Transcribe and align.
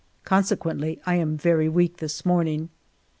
Con 0.25 0.41
sequently 0.43 0.97
I 1.05 1.13
am 1.17 1.37
very 1.37 1.69
weak 1.69 1.97
this 1.97 2.25
morning. 2.25 2.69